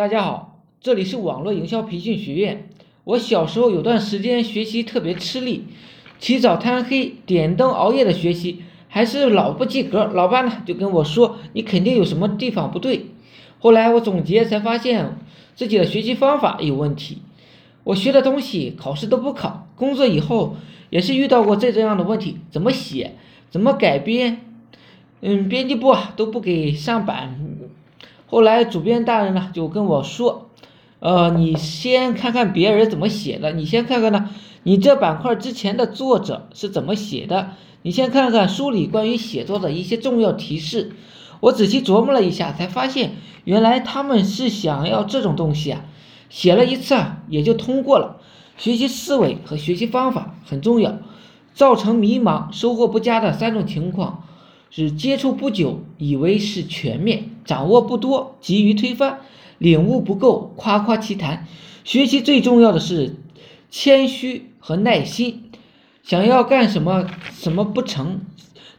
[0.00, 2.70] 大家好，这里是网络营销培训学院。
[3.04, 5.66] 我小时候有段时间学习特别吃力，
[6.18, 10.06] 起早贪黑、点灯熬夜的学习，还是老不及格。
[10.06, 13.08] 老爸呢就跟我说：“你肯定有什么地方不对。”
[13.60, 15.18] 后来我总结才发现
[15.54, 17.18] 自己的学习方法有问题。
[17.84, 20.56] 我学的东西考试都不考，工作以后
[20.88, 23.16] 也是遇到过这这样的问题：怎么写，
[23.50, 24.40] 怎么改编，
[25.20, 27.49] 嗯，编辑部都不给上版。
[28.30, 30.50] 后来主编大人呢就跟我说，
[31.00, 34.30] 呃，你先看看别人怎么写的，你先看看呢，
[34.62, 37.50] 你这板块之前的作者是怎么写的，
[37.82, 40.92] 你先看看书里关于写作的一些重要提示。
[41.40, 45.84] 我仔细琢磨了一下，才发现原来他们是想要这种东西啊，
[46.28, 48.18] 写了一次啊也就通过了。
[48.56, 50.98] 学习思维和学习方法很重要，
[51.52, 54.22] 造成迷茫、收获不佳的三种情况。
[54.70, 59.18] 是接触不久，以为是全面；掌握不多，急于推翻；
[59.58, 61.46] 领悟不够，夸夸其谈。
[61.82, 63.16] 学习最重要的是
[63.68, 65.50] 谦虚和耐心。
[66.04, 68.20] 想要干什么，什么不成，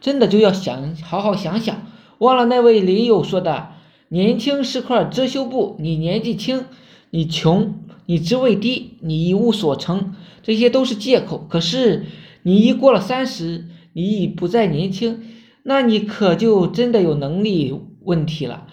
[0.00, 1.86] 真的就要想好好想想。
[2.18, 3.70] 忘了那位林友说的
[4.08, 6.66] ：“年轻是块遮羞布，你年纪轻，
[7.10, 7.74] 你穷，
[8.06, 11.44] 你职位低，你一无所成，这些都是借口。
[11.48, 12.06] 可是
[12.42, 15.22] 你一过了三十，你已不再年轻。”
[15.62, 18.66] 那你可就真的有能力问题了，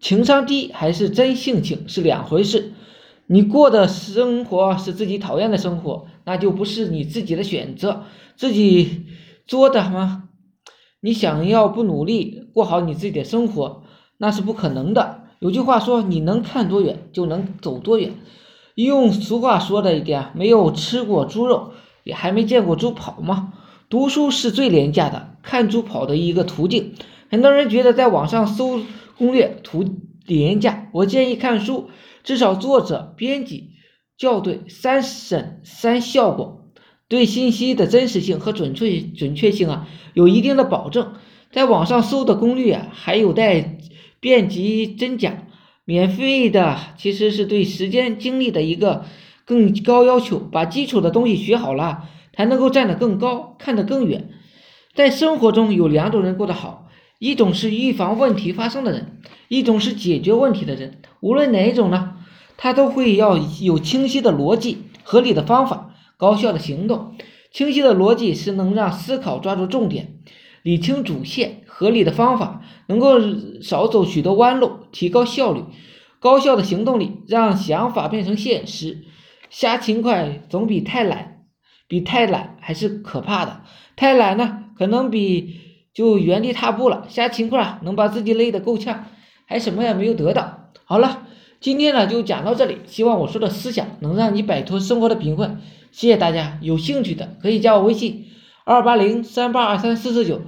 [0.00, 2.72] 情商低还是真性情是两回事。
[3.26, 8.02] 你过的生活是自己讨厌的生活，那就不是你自己的选择，
[8.36, 9.06] 自己
[9.46, 10.28] 作的吗？
[11.00, 13.82] 你想要不努力过好你自己的生活，
[14.18, 15.22] 那是不可能的。
[15.38, 18.14] 有句话说，你能看多远就能走多远。
[18.74, 23.52] 用俗话说的一点，没有吃过猪肉，也还没见过猪跑吗？
[23.94, 26.94] 读书是最廉价的看猪跑的一个途径。
[27.30, 28.80] 很多人觉得在网上搜
[29.16, 29.84] 攻略图
[30.26, 31.90] 廉价，我建议看书，
[32.24, 33.70] 至少作者、编辑
[34.18, 36.72] 校对三审三效果，
[37.06, 41.12] 对信息的真实性和准确准确性啊有一定的保证。
[41.52, 43.78] 在网上搜的攻略啊还有待
[44.18, 45.46] 辨及真假，
[45.84, 49.04] 免费的其实是对时间精力的一个
[49.44, 52.08] 更高要求，把基础的东西学好了。
[52.36, 54.30] 才能够站得更高，看得更远。
[54.94, 61.00] 在生活中有两种人过得好，一种是预防问题发生的人，一种是解决问题的人。
[61.20, 62.16] 无论哪一种呢，
[62.56, 67.16] 他都会要有清晰的逻辑、合理的方法、高效的行动。
[67.50, 70.18] 清晰的逻辑是能让思考抓住重点，
[70.62, 73.18] 理清主线；合理的方法能够
[73.62, 75.62] 少走许多弯路，提高效率。
[76.18, 79.04] 高效的行动力让想法变成现实。
[79.50, 81.33] 瞎勤快总比太懒。
[81.86, 83.60] 比太懒还是可怕的，
[83.96, 85.60] 太懒呢，可能比
[85.92, 87.06] 就原地踏步了。
[87.08, 89.06] 瞎勤快能把自己累得够呛，
[89.46, 90.70] 还什么也没有得到。
[90.84, 91.26] 好了，
[91.60, 95.60] 今天呢就讲到这里，希望我说的思想能让你摆脱生活的贫困。
[95.90, 98.26] 谢谢大家，有兴趣的可以加我微信
[98.64, 100.40] 二八零三八二三四四九。